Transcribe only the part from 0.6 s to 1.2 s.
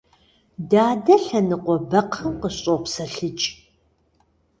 Дадэ